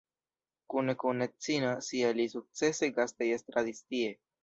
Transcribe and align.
Kune 0.73 0.95
kun 1.03 1.27
edzino 1.27 1.75
sia 1.91 2.11
li 2.19 2.27
sukcese 2.35 2.93
gastej-estradis 2.99 3.89
tie. 3.89 4.15